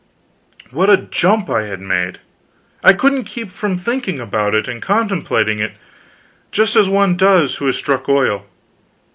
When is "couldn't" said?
2.93-3.25